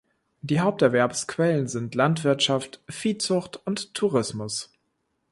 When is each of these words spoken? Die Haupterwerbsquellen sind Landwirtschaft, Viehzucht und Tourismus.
Die 0.41 0.59
Haupterwerbsquellen 0.61 1.67
sind 1.67 1.93
Landwirtschaft, 1.93 2.81
Viehzucht 2.89 3.57
und 3.67 3.93
Tourismus. 3.93 4.71